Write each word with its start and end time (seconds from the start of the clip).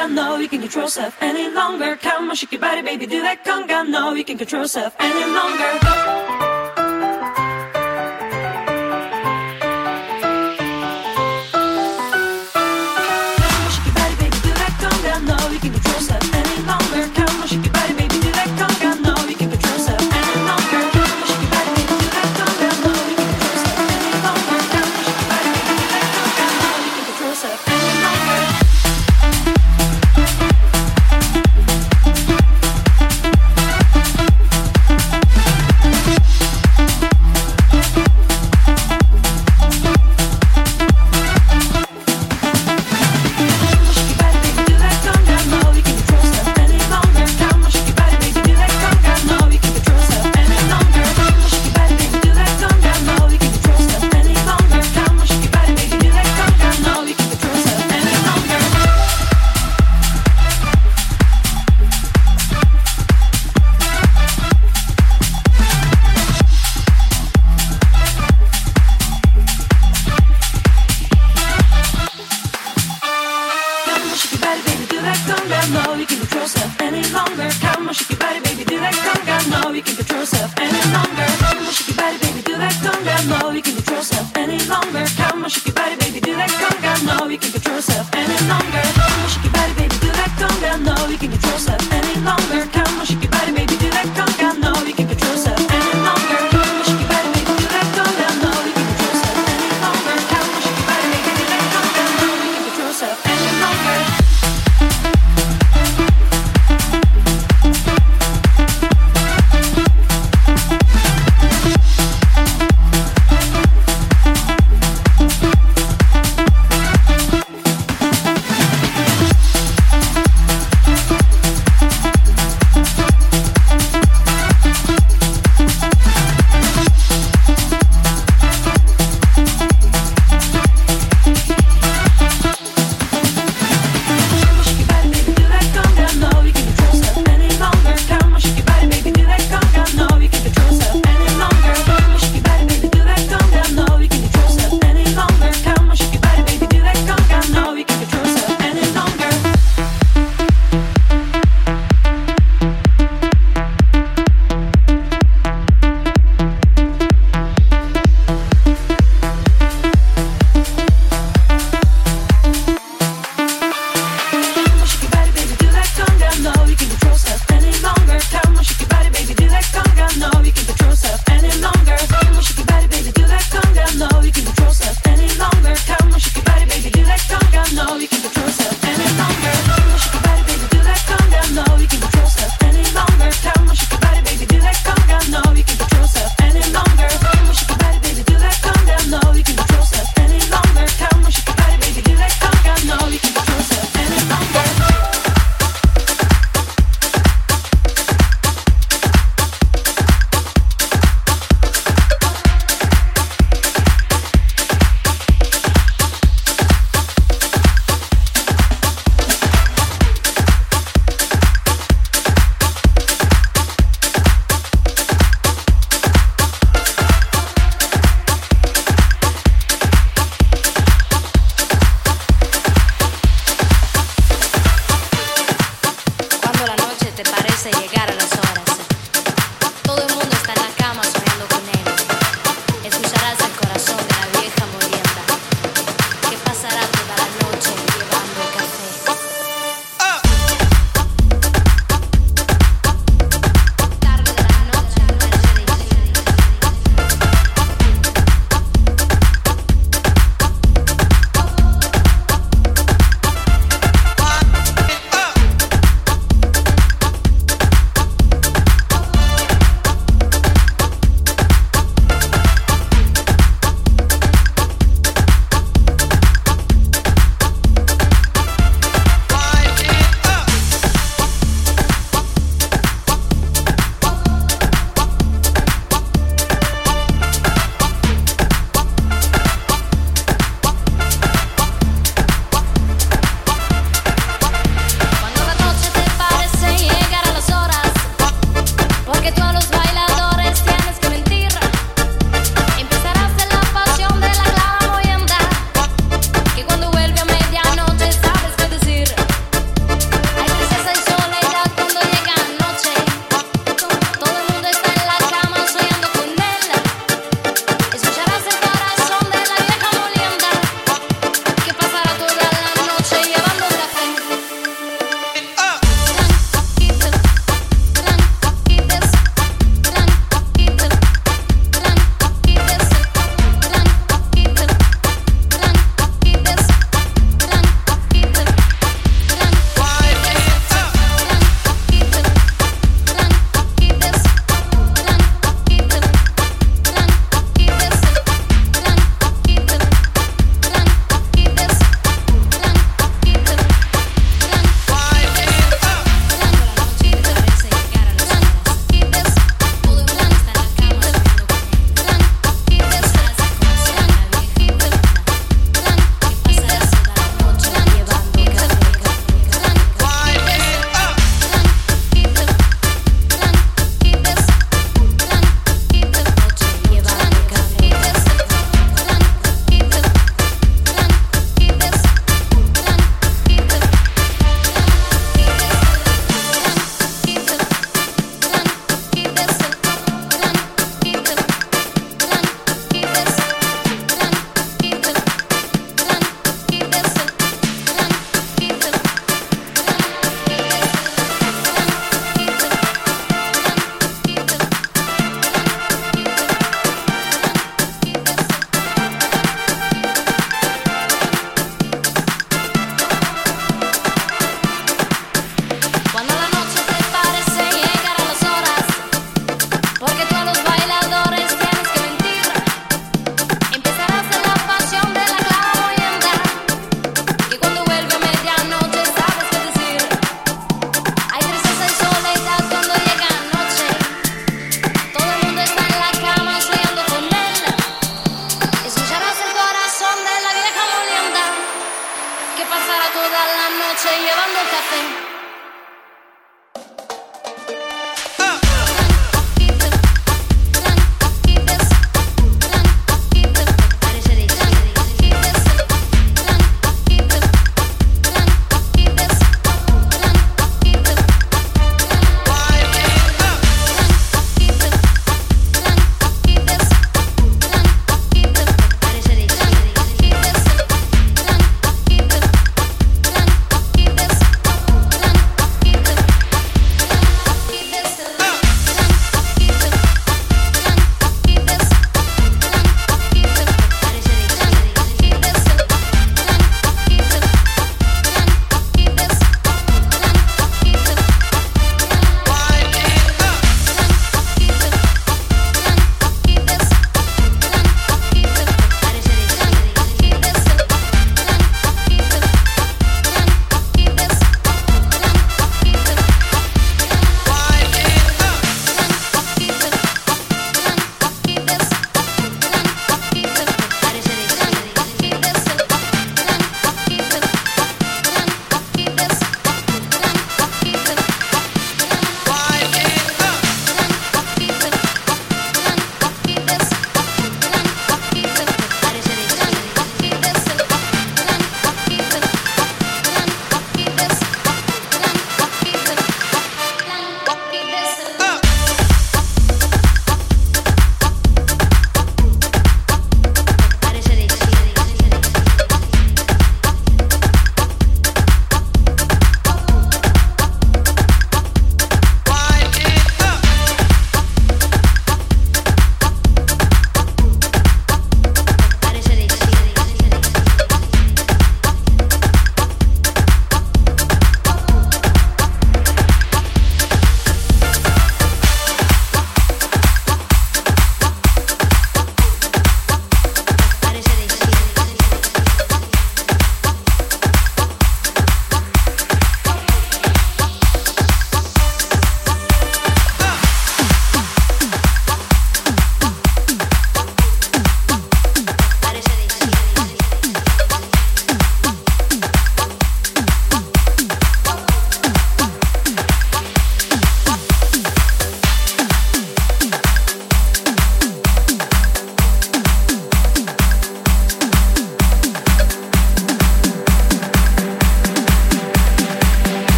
conga, 0.00 0.14
no, 0.14 0.36
you 0.36 0.48
can 0.48 0.60
control 0.60 0.84
yourself 0.84 1.16
any 1.20 1.52
longer. 1.52 1.96
Come 1.96 2.30
on, 2.30 2.36
shake 2.36 2.52
your 2.52 2.60
body, 2.60 2.82
baby, 2.82 3.06
do 3.06 3.20
that 3.22 3.44
conga, 3.44 3.88
no, 3.88 4.14
you 4.14 4.24
can 4.24 4.38
control 4.38 4.62
yourself 4.62 4.94
any 4.98 5.24
longer. 5.32 6.49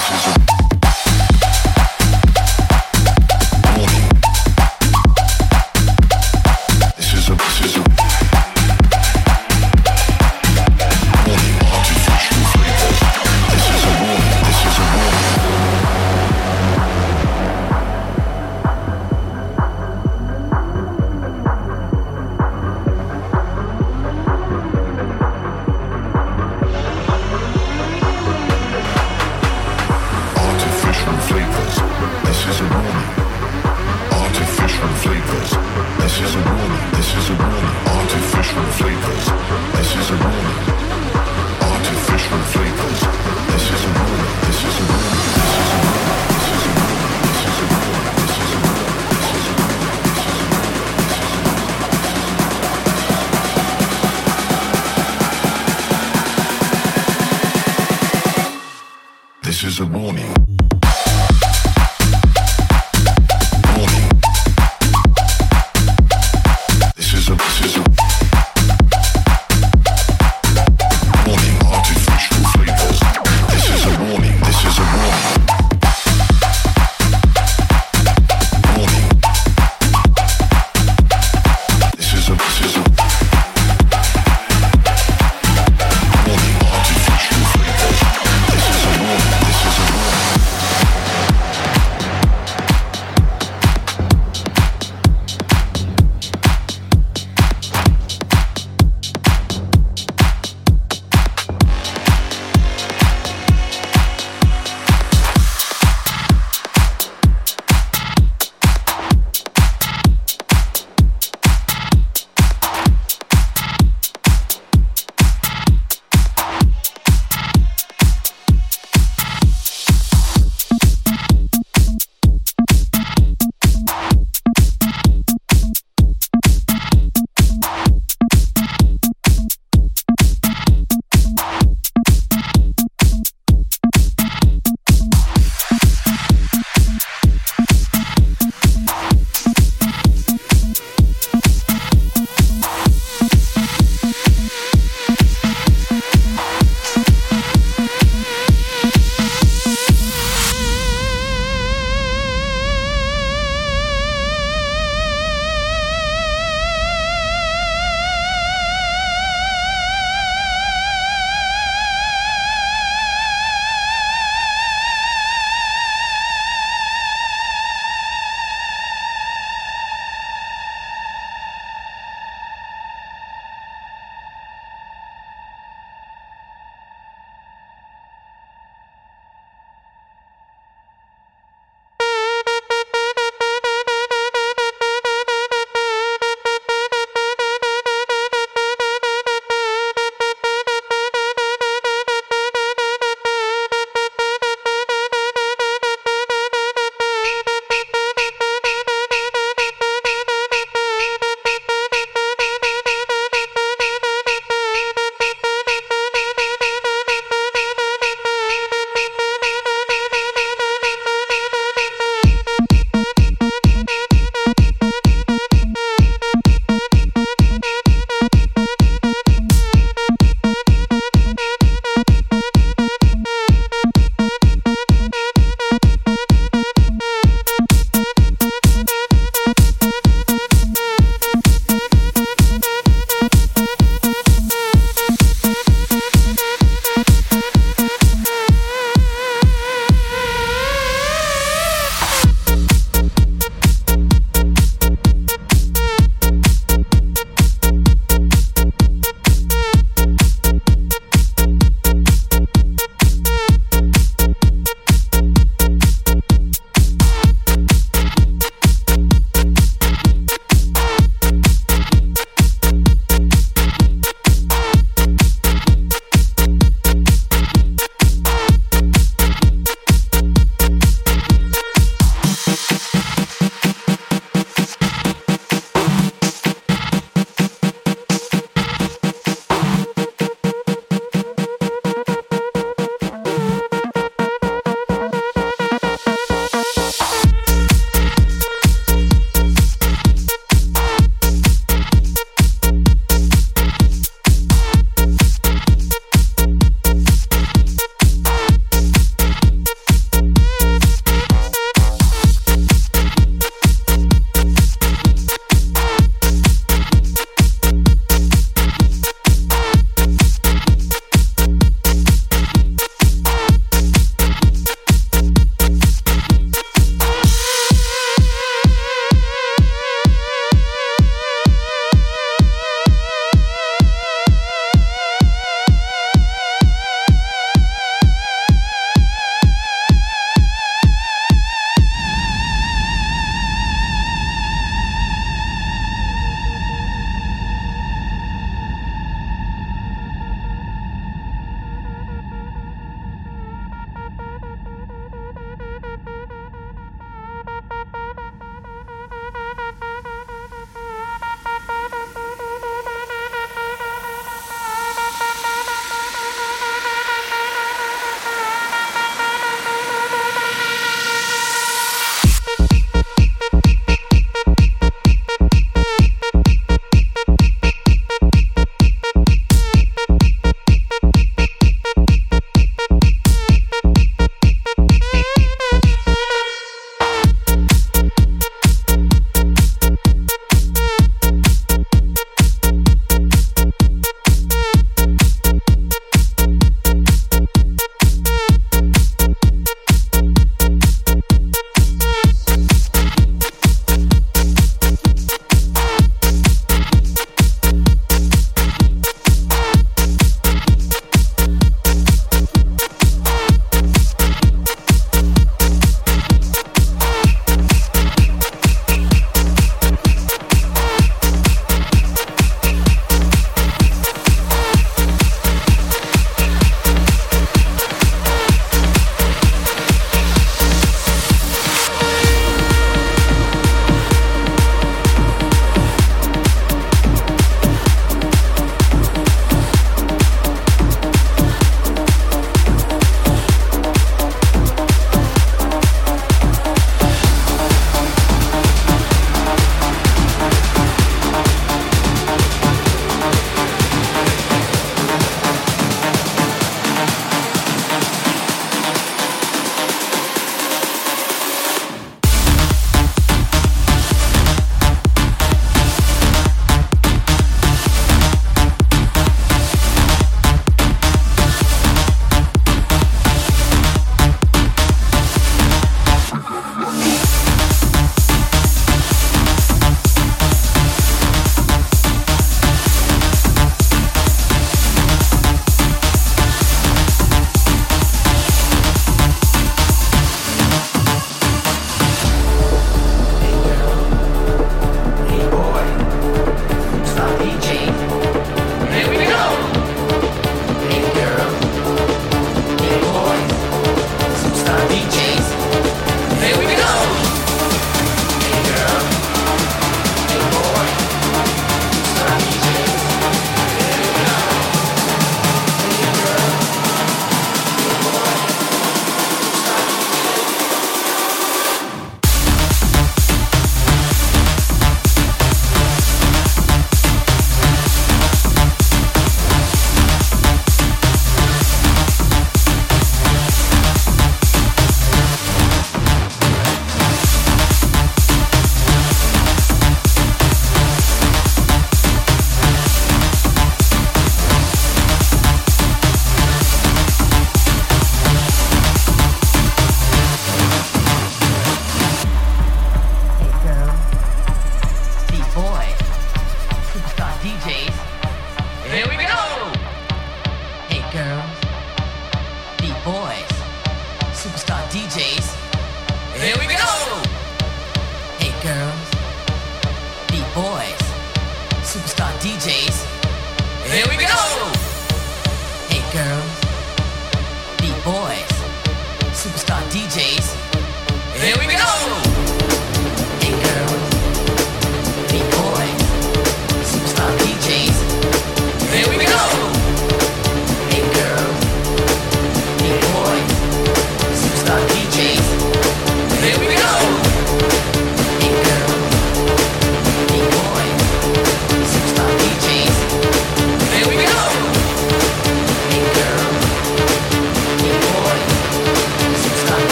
This 0.00 0.26
is 0.26 0.36
a 0.36 0.49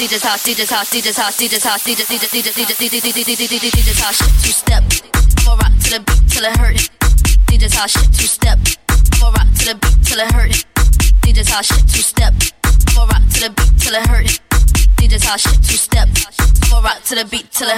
DJ's 0.00 0.22
house, 0.22 0.46
DJ's 0.46 0.70
house, 0.70 0.94
DJ's 0.94 1.18
house, 1.18 1.36
DJ's 1.36 1.62
house, 1.62 1.84
DJ's 1.84 2.08
DJ's 2.08 2.32
DJ's 2.32 2.78
DJ's 2.78 3.04
DJ's 3.04 3.70
DJ's 3.70 4.00
house. 4.00 4.18
Two 4.40 4.48
step, 4.48 4.82
I'ma 5.44 5.60
rock 5.60 5.76
to 5.76 5.90
the 5.92 6.00
beat 6.00 6.24
till 6.32 6.46
it. 6.48 6.88
DJ's 7.44 7.74
house, 7.74 7.92
two 8.16 8.24
step, 8.24 8.58
i 8.88 9.28
rock 9.28 9.44
to 9.60 9.64
the 9.68 9.76
beat 9.76 10.00
till 10.02 10.20
it 10.20 10.32
hurt. 10.32 10.64
DJ's 11.20 11.50
house, 11.50 11.68
two 11.68 12.00
step, 12.00 12.32
four 12.96 13.04
rock 13.12 13.20
to 13.28 13.40
the 13.44 13.50
beat 13.52 13.76
till 13.76 13.94
it. 13.94 14.40
DJ's 14.96 15.22
house, 15.22 15.42
two 15.68 15.76
step, 15.76 16.08
I'ma 16.72 16.80
rock 16.80 17.02
to 17.04 17.14
the 17.16 17.26
beat 17.26 17.52
till 17.52 17.68
it. 17.68 17.76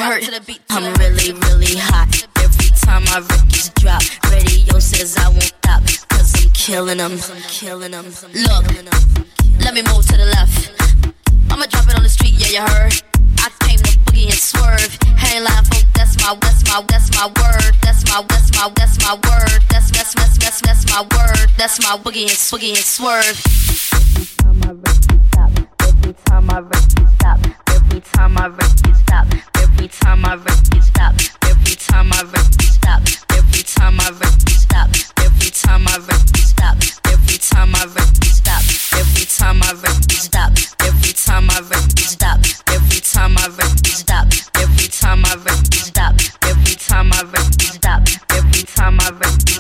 I'm 0.71 0.95
really, 1.03 1.33
really 1.33 1.75
hot. 1.75 2.07
Every 2.39 2.71
time 2.87 3.03
my 3.11 3.19
records 3.19 3.71
drop, 3.83 4.03
radio 4.31 4.79
says 4.79 5.17
I 5.17 5.27
won't 5.27 5.43
stop. 5.43 5.83
'Cause 6.07 6.39
I'm 6.39 6.51
killing 6.53 6.99
killing 7.51 7.91
them. 7.91 8.15
Look, 8.33 8.65
let 9.59 9.75
me 9.75 9.83
move 9.83 10.07
to 10.07 10.17
the 10.17 10.31
left 10.39 10.83
I'ma 11.53 11.67
drop 11.67 11.87
it 11.87 11.95
on 11.97 12.03
the 12.03 12.09
street, 12.09 12.33
yeah, 12.33 12.49
you 12.49 12.63
heard. 12.65 12.95
I 13.45 13.53
came 13.61 13.77
to 13.77 13.93
boogie 14.09 14.25
and 14.25 14.41
swerve. 14.41 14.89
Hey, 15.21 15.37
line 15.39 15.65
folk, 15.69 15.85
that's 15.93 16.17
my, 16.17 16.33
that's 16.41 16.65
my, 16.65 16.81
that's 16.89 17.13
my 17.13 17.29
word. 17.29 17.77
That's 17.83 18.07
my, 18.09 18.25
that's 18.27 18.51
my, 18.57 18.73
that's 18.75 18.97
my 19.05 19.13
word. 19.29 19.61
That's, 19.69 19.91
that's, 19.93 20.15
that's, 20.15 20.39
that's, 20.39 20.63
that's 20.63 20.87
my 20.89 21.03
word. 21.13 21.51
That's 21.59 21.79
my 21.85 21.99
boogie 22.01 22.25
and 22.25 22.41
boogie 22.49 22.71
and 22.73 22.79
swerve. 22.81 23.37
Every 23.93 24.25
time 24.41 24.65
I 24.65 24.73
record 24.73 25.21
stop, 25.29 25.53
every 25.85 26.15
time 26.25 26.49
I 26.51 26.65
record 26.65 27.09
stop, 27.21 27.37
every 27.69 28.01
time 28.01 28.33
I 28.39 28.47
record 28.47 28.97
stop, 28.97 29.27
every 29.61 29.89
time 29.89 30.25
I 30.25 30.33
record 30.33 30.83
stop, 30.83 31.13
every 31.45 31.75
time 31.77 32.13
I 32.13 32.23
record 32.33 32.65
stop, 32.65 33.03
every 33.37 33.63
time 33.63 34.01
I 34.01 34.09
record 34.09 34.49
stop, 34.49 34.89
every 35.21 35.51
time 35.53 35.85
I 35.87 36.01
record 36.01 36.49
stop, 36.49 36.81
every 38.65 38.92
time 39.43 39.61
I 39.65 39.73
record 39.73 40.13
stop, 40.13 40.53
every 40.87 41.13
time 41.13 41.51
I 41.51 41.59
record 41.59 41.99
stop, 41.99 42.39
every 42.69 43.01
time 43.01 43.37
I 43.37 43.47
record 43.49 43.87
stop, 43.87 44.27
every 44.55 44.87
time 44.87 45.25
I 45.25 45.35
record 45.35 45.75
stop, 45.75 46.15
every 46.45 46.77
time 46.77 47.13
I 47.13 47.23
record 47.23 47.61
stop, 47.61 48.03
every 48.31 48.63
time 48.63 49.01
I 49.01 49.09
record 49.11 49.52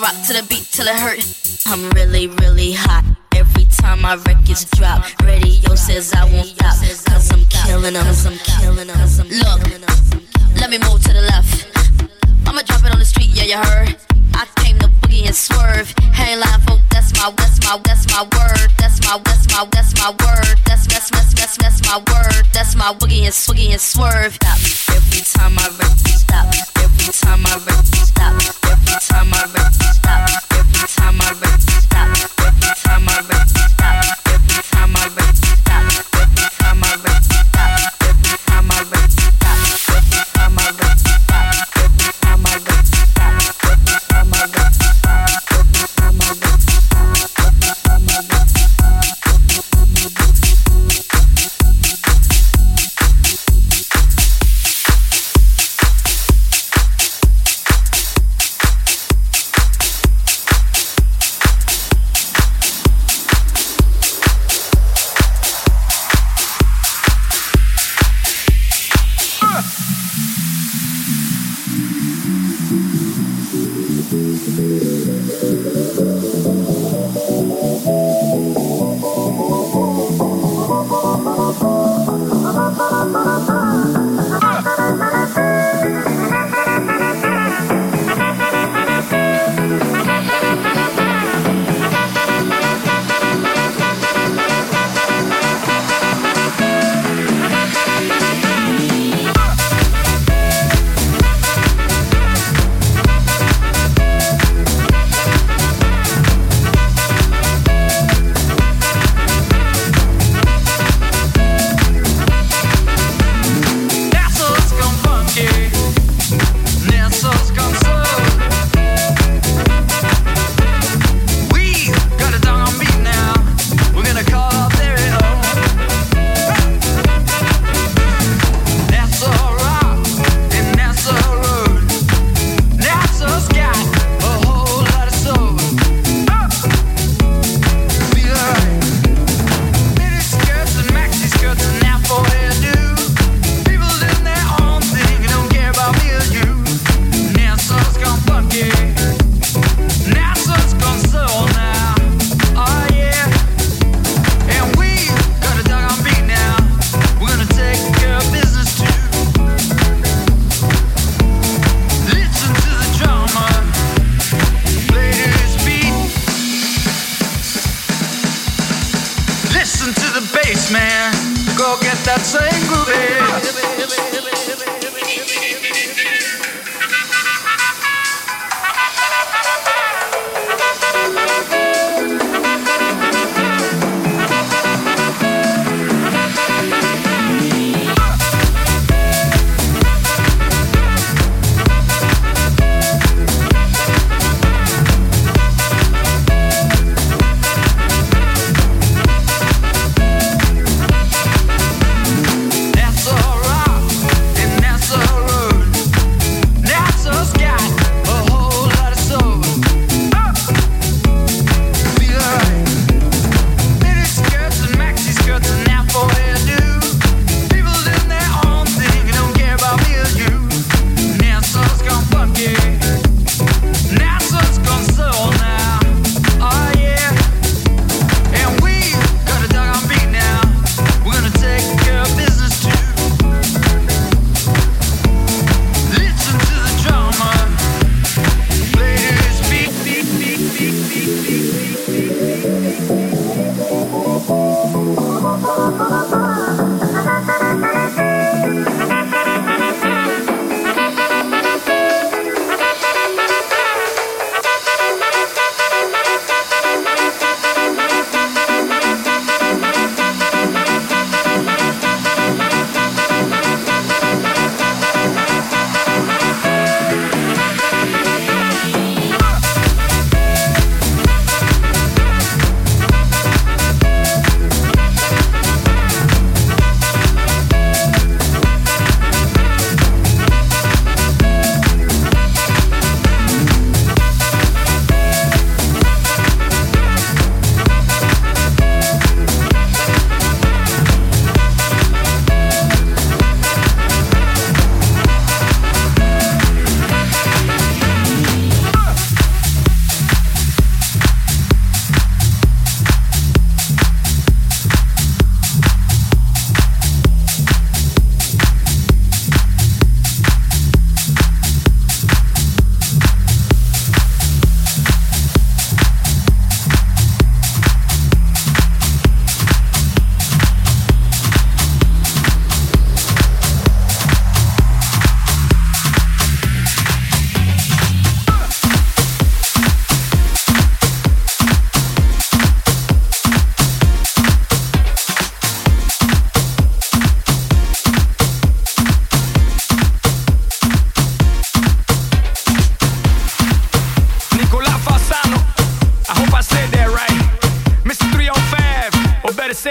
rock 0.00 0.14
to 0.26 0.32
the 0.34 0.44
beat 0.48 0.68
till 0.70 0.86
it 0.86 0.94
hurt. 0.94 1.24
I'm 1.66 1.88
really, 1.90 2.26
really 2.26 2.72
hot. 2.72 3.04
Every 3.34 3.64
time 3.64 4.02
my 4.02 4.16
records 4.16 4.64
drop, 4.76 5.04
radio 5.22 5.74
says 5.74 6.12
I 6.12 6.24
won't 6.24 6.46
stop. 6.46 6.76
Cause 7.08 7.32
I'm 7.32 7.44
killing 7.46 7.94
them, 7.94 8.06
I'm 8.06 8.38
killing 8.38 8.88
them. 8.88 9.28
Look, 9.28 9.60
let 10.60 10.70
me 10.70 10.78
move 10.78 11.02
to 11.04 11.12
the 11.12 11.24
left. 11.32 11.66
I'ma 12.46 12.62
drop 12.62 12.84
it 12.84 12.92
on 12.92 12.98
the 12.98 13.04
street, 13.04 13.30
yeah, 13.32 13.44
you 13.44 13.56
heard. 13.56 13.96
I 14.34 14.46
came 14.56 14.78
to 14.80 14.87
G 15.18 15.26
and 15.26 15.34
swerve. 15.34 15.92
Hey, 16.14 16.36
line 16.36 16.60
folk, 16.60 16.80
that's 16.90 17.12
my, 17.14 17.32
that's 17.36 17.58
my, 17.64 17.78
that's 17.82 18.06
my 18.06 18.22
word. 18.22 18.70
That's 18.78 19.00
my, 19.02 19.18
that's 19.24 19.48
my, 19.50 19.66
that's 19.72 19.92
my 19.98 20.10
word. 20.10 20.58
That's, 20.64 20.86
that's, 20.86 21.10
that's, 21.10 21.34
that's, 21.34 21.56
that's 21.56 21.82
my 21.90 21.98
word. 21.98 22.46
That's 22.52 22.76
my 22.76 22.92
boogie 22.94 23.24
and 23.24 23.34
swoogie 23.34 23.72
and 23.72 23.80
swerve. 23.80 24.34
Stop 24.34 24.58
every 24.94 25.22
time 25.22 25.58
I 25.58 25.66
rap. 25.78 25.98
Stop 25.98 26.46
every 26.78 27.12
time 27.12 27.46
I 27.46 27.54
rap. 27.66 27.84
Stop 27.84 28.34
every 28.70 28.98
time 29.00 29.34
I 29.34 29.44
rap. 29.54 29.72
Stop 29.72 30.52
every 30.52 30.86
time 30.86 31.20
I 31.20 31.32
rap. 31.42 31.87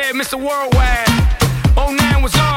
said 0.03 0.13
Mr. 0.13 0.35
Worldwide. 0.35 1.07
09 1.75 2.21
was 2.21 2.35
on. 2.35 2.56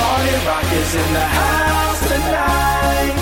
Party 0.00 0.34
rock 0.48 0.68
is 0.80 0.92
in 1.02 1.10
the 1.18 1.28
house 1.40 2.00
tonight. 2.12 3.14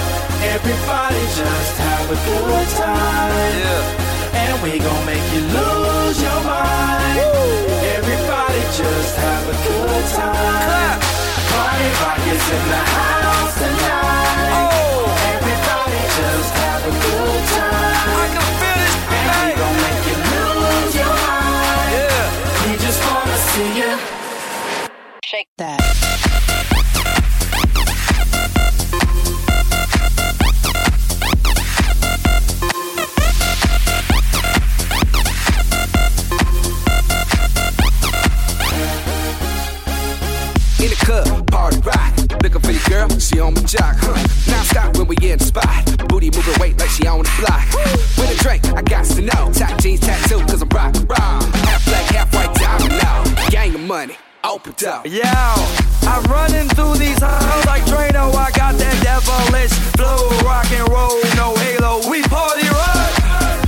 Everybody 0.55 1.23
just 1.41 1.75
have 1.87 2.07
a 2.17 2.19
good 2.29 2.69
time. 2.83 3.53
Yeah. 3.63 4.43
And 4.43 4.55
we 4.63 4.79
gon' 4.79 5.05
make 5.07 5.27
you 5.35 5.43
lose 5.59 6.19
your 6.27 6.41
mind. 6.47 7.19
Woo. 7.19 7.97
Everybody 7.99 8.61
just 8.81 9.15
have 9.27 9.45
a 9.55 9.57
good 9.67 10.05
time. 10.23 10.99
Party 11.53 11.89
rock 12.03 12.23
is 12.35 12.45
in 12.57 12.65
the 12.75 12.83
house 12.97 13.55
tonight. 13.63 14.28
out. 54.89 55.05
Yo, 55.05 55.21
I'm 56.09 56.25
running 56.33 56.69
through 56.73 56.97
these 56.97 57.21
halls 57.21 57.67
like 57.67 57.85
Drano. 57.85 58.33
I 58.33 58.51
got 58.57 58.75
that 58.81 58.97
devilish 59.05 59.73
flow, 59.95 60.33
rock 60.49 60.71
and 60.73 60.89
roll, 60.89 61.21
no 61.37 61.53
halo. 61.61 62.01
We 62.09 62.25
party 62.25 62.67
rock. 62.73 63.13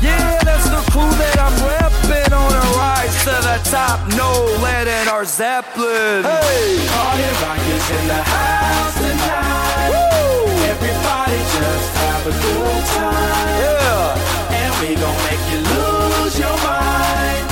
Yeah, 0.00 0.40
that's 0.40 0.64
the 0.64 0.80
crew 0.90 1.12
that 1.20 1.36
I'm 1.36 1.52
repping 1.60 2.32
on 2.32 2.52
a 2.56 2.64
rise 2.80 3.12
to 3.28 3.36
the 3.36 3.58
top. 3.68 4.00
No 4.16 4.32
lead 4.64 4.88
in 4.88 5.08
our 5.08 5.24
Zeppelin. 5.24 6.24
Hey, 6.24 6.80
party 6.88 7.28
rock 7.44 7.62
is 7.68 7.86
in 8.00 8.04
the 8.08 8.22
house 8.24 8.96
tonight. 8.96 9.92
Woo! 9.92 10.48
Everybody 10.72 11.38
just 11.52 11.88
have 12.00 12.22
a 12.24 12.34
good 12.34 12.84
time. 12.96 13.52
Yeah, 13.60 14.56
and 14.56 14.72
we 14.80 14.96
gon' 14.96 15.20
make 15.28 15.44
you 15.52 15.60
lose 15.68 16.34
your 16.40 16.56
mind. 16.64 17.44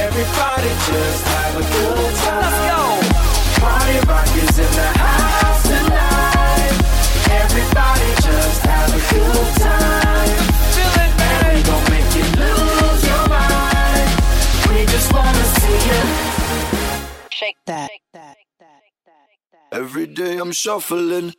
Everybody 0.00 0.72
just. 0.88 1.41
I'm 20.22 20.52
shuffling. 20.52 21.34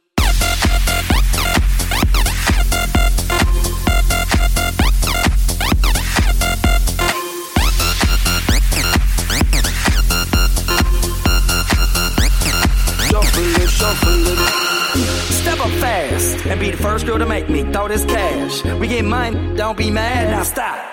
Step 15.29 15.59
up 15.59 15.71
fast 15.79 16.45
and 16.45 16.59
be 16.59 16.71
the 16.71 16.77
first 16.77 17.05
girl 17.05 17.17
to 17.17 17.25
make 17.25 17.49
me 17.49 17.63
throw 17.71 17.87
this 17.87 18.03
cash. 18.05 18.63
We 18.65 18.87
get 18.87 19.05
mine, 19.05 19.55
don't 19.55 19.77
be 19.77 19.91
mad, 19.91 20.29
now 20.31 20.43
stop. 20.43 20.92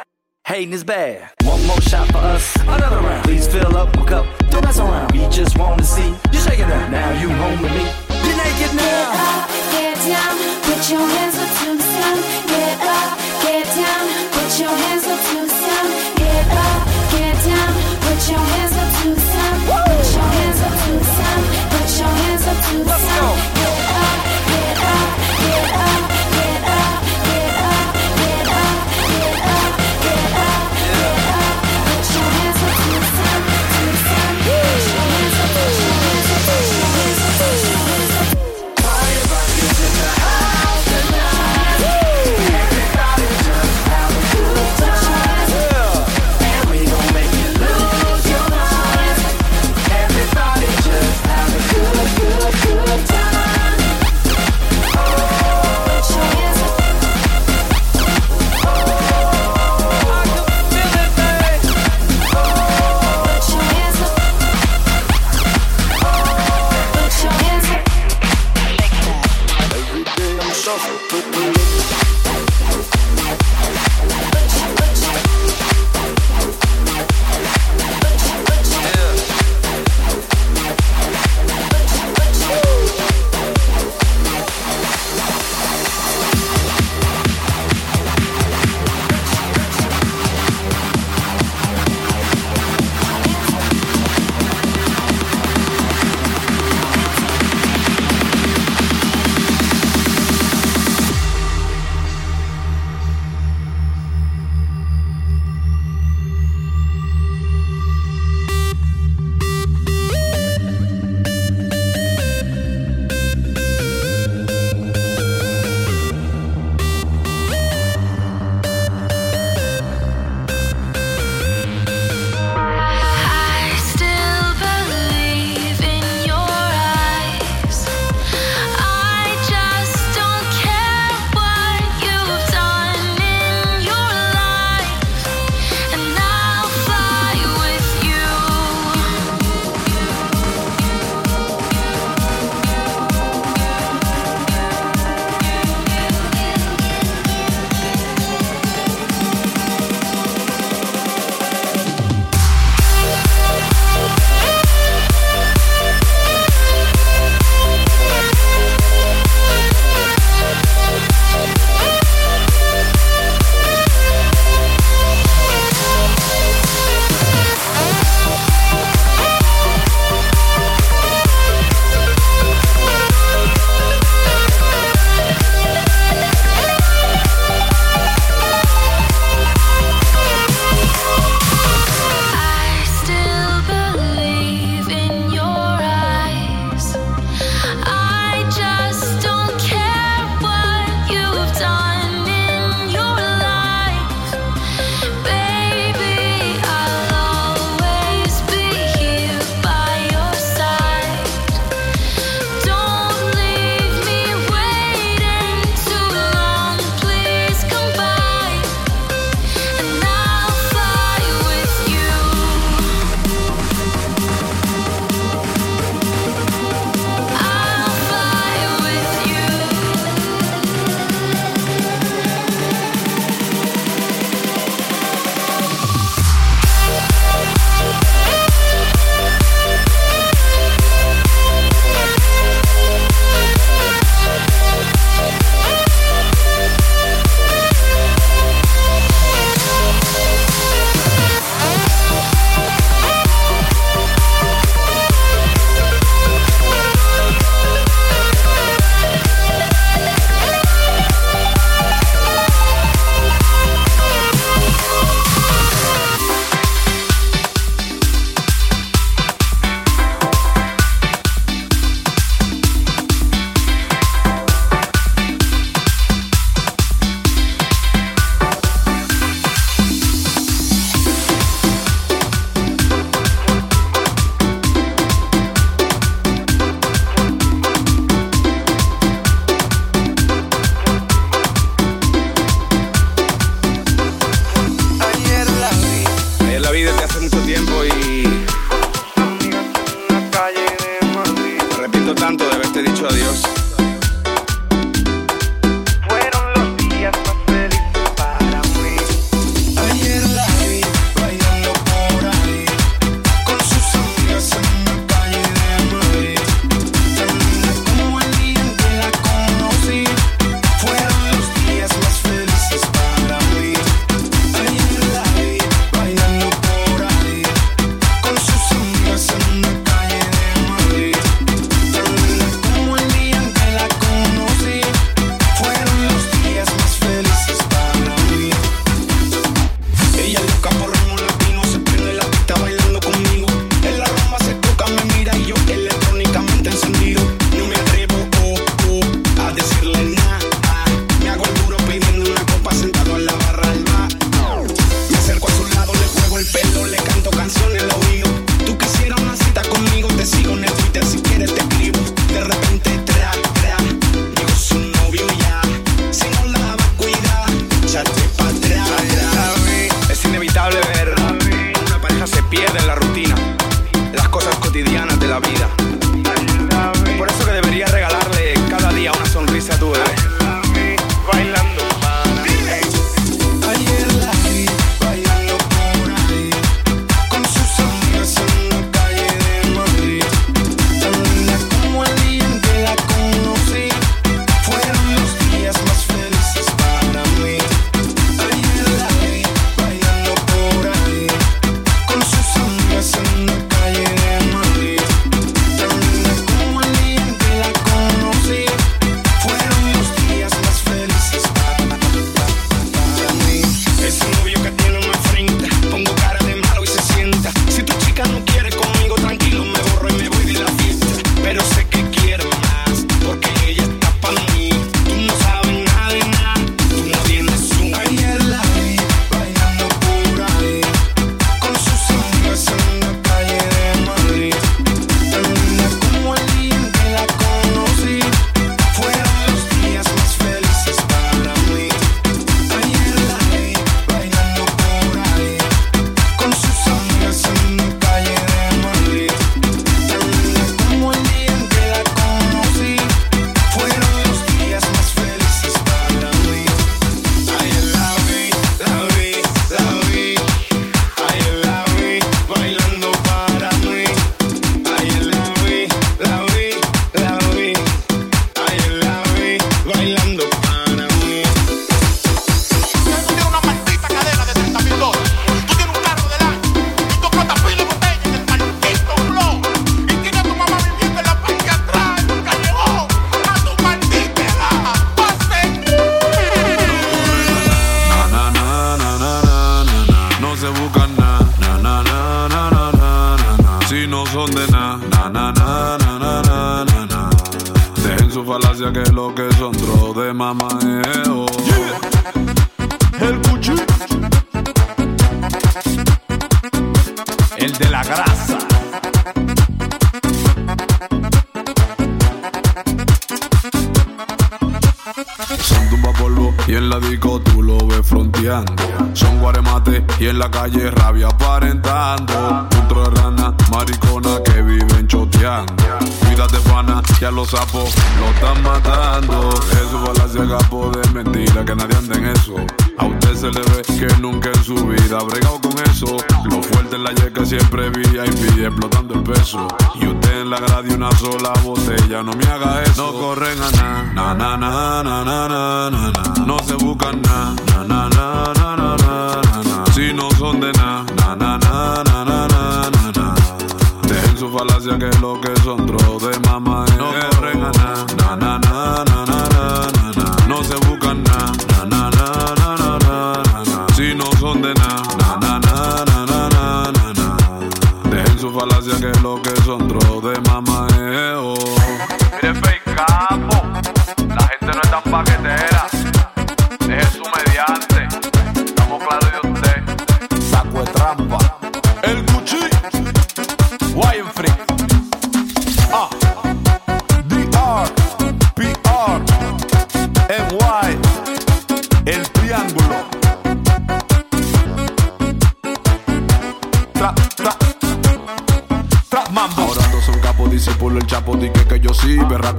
Hating 0.50 0.72
is 0.72 0.82
bad. 0.82 1.30
One 1.44 1.64
more 1.64 1.80
shot 1.80 2.08
for 2.08 2.18
us, 2.18 2.56
another 2.62 2.98
round. 3.06 3.22
Please 3.22 3.46
fill 3.46 3.76
up 3.76 3.94
my 3.94 4.04
cup, 4.04 4.26
don't 4.50 4.64
mess 4.64 4.80
around. 4.80 5.12
We 5.12 5.20
just 5.28 5.56
wanna 5.56 5.84
see 5.84 6.08
you 6.32 6.40
shaking 6.40 6.66
that. 6.66 6.90
Now 6.90 7.12
you 7.22 7.28
home 7.30 7.62
with 7.62 7.70
me. 7.70 7.86
You're 8.26 8.34
naked 8.34 8.74
now. 8.74 9.14
Get 9.14 9.30
up, 9.30 9.46
get 9.70 9.96
down, 10.10 10.34
put 10.66 10.90
your 10.90 11.06
hands 11.06 11.38
up 11.38 11.50
to 11.60 11.68
the 11.78 11.86
sound. 11.94 12.20
Get 12.50 12.82
up, 12.82 13.10
get 13.46 13.66
down, 13.78 14.04
put 14.34 14.50
your 14.58 14.74
hands 14.74 14.99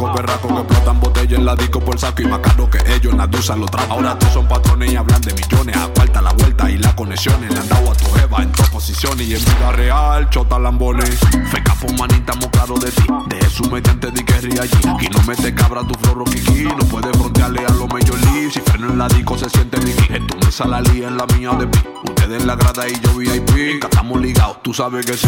sí. 0.08 0.14
Berraco, 0.16 0.47
berraco, 0.47 0.68
que 0.68 0.74
explotan 0.74 0.99
botella 0.99 1.38
en 1.38 1.45
la 1.45 1.56
disco 1.56 1.80
por 1.80 1.99
saco 1.99 2.22
y 2.22 2.26
más 2.26 2.39
caro 2.39 2.70
que 2.70 2.80
ellos, 2.93 3.14
Nadusa 3.14 3.56
lo 3.56 3.66
trapa. 3.66 3.93
Ahora 3.93 4.18
todos 4.18 4.34
son 4.34 4.47
patrones 4.47 4.91
y 4.91 4.95
hablan 4.95 5.22
de 5.22 5.34
millones. 5.34 5.78
Aparta 5.78 6.22
la 6.22 6.34
vuelta 6.34 6.70
y 6.70 6.78
las 6.78 6.93
conexiones. 6.93 7.52
Le 7.54 7.60
han 7.60 7.70
dado 7.70 7.91
a 7.91 7.95
tu 7.95 8.06
jeva 8.12 8.43
en 8.43 8.52
dos 8.52 8.70
posiciones 8.70 9.28
y 9.28 9.36
en 9.36 9.45
vida 9.45 9.72
real, 9.74 10.30
chota 10.30 10.60
lambones. 10.60 11.20
Fe 11.20 11.64
capo, 11.64 11.88
manita, 11.93 12.34
estamos 12.34 12.47
claro 12.47 12.76
de 12.76 12.91
ti. 12.91 13.04
De 13.28 13.38
Jesús 13.38 13.72
mediante 13.72 14.12
di 14.12 14.24
que 14.24 14.34
allí. 14.34 14.68
Aquí 14.88 15.08
no 15.10 15.22
mete 15.28 15.54
cabra 15.54 15.82
tu 15.84 15.93
floro 15.99 16.24
kiki. 16.26 16.64
No 16.64 16.78
puede 16.88 17.12
frontearle 17.14 17.66
a 17.66 17.72
los 17.72 17.88
Major 17.88 18.20
League. 18.22 18.52
Si 18.52 18.60
freno 18.62 18.88
en 18.89 18.97
la 18.97 19.08
disco 19.08 19.38
se 19.38 19.49
siente 19.49 19.80
Mickey. 19.82 20.16
En 20.16 20.28
tu 20.28 20.38
mesa 20.45 20.66
la 20.66 20.82
lía 20.82 21.08
en 21.08 21.18
la 21.18 21.26
mía 21.38 21.52
de 21.52 21.66
mí. 21.66 21.78
Ustedes 22.04 22.41
en 22.41 22.47
la 22.47 22.56
grada 22.56 22.88
y 22.88 22.99
yo 23.02 23.16
VIP. 23.16 23.84
Estamos 23.84 24.22
ligados, 24.22 24.62
tú 24.64 24.74
sabes 24.74 25.06
que 25.06 25.14
sí. 25.14 25.28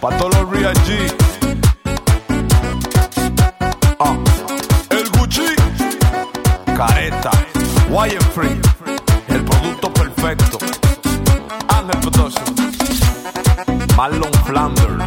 Pa' 0.00 0.16
todos 0.16 0.34
los 0.34 0.50
Real 0.50 0.74
G. 0.74 1.37
Wire 7.98 8.20
Free. 8.32 8.60
El 9.26 9.44
producto 9.44 9.92
perfecto. 9.92 10.58
Ángel 11.66 12.00
Production. 12.00 12.54
Marlon 13.96 14.32
Flanders. 14.46 14.97